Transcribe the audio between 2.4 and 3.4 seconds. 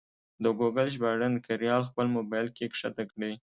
کې کښته کړئ.